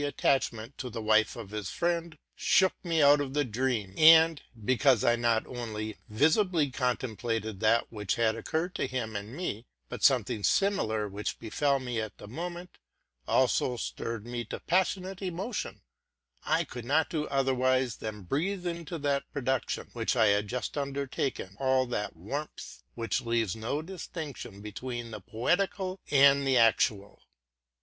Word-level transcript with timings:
167 0.01 0.17
attachment 0.17 0.77
to 0.79 0.89
the 0.89 0.99
wife 1.03 1.35
of 1.35 1.51
his 1.51 1.69
friend, 1.69 2.17
shook 2.35 2.73
me 2.83 3.03
out 3.03 3.21
of 3.21 3.35
the 3.35 3.45
dream; 3.45 3.93
and 3.95 4.41
because 4.65 5.03
I 5.03 5.15
not 5.15 5.45
only 5.45 5.95
visibly 6.09 6.71
contemplated 6.71 7.59
that 7.59 7.85
which 7.91 8.15
had 8.15 8.35
occurred 8.35 8.73
to 8.73 8.87
him 8.87 9.15
and 9.15 9.31
me, 9.37 9.67
but 9.89 10.03
something 10.03 10.41
similar, 10.43 11.07
which 11.07 11.37
befell 11.37 11.77
me 11.77 12.01
at 12.01 12.17
the 12.17 12.27
moment, 12.27 12.79
also 13.27 13.77
stirred 13.77 14.25
me 14.25 14.43
to 14.45 14.59
passionate 14.61 15.21
emotion, 15.21 15.81
I 16.45 16.63
could 16.63 16.85
not 16.85 17.11
do 17.11 17.27
otherwise 17.27 17.97
than 17.97 18.23
breathe 18.23 18.65
into 18.65 18.97
that 18.97 19.31
production, 19.31 19.91
which 19.93 20.15
I 20.15 20.29
had 20.29 20.47
just 20.47 20.79
undertaken, 20.79 21.57
all 21.59 21.85
that 21.85 22.15
warmth 22.15 22.81
which 22.95 23.21
leaves 23.21 23.55
no 23.55 23.83
distinction 23.83 24.61
between 24.63 25.11
the 25.11 25.21
poetical 25.21 25.99
and 26.09 26.47
the 26.47 26.57
actual. 26.57 27.21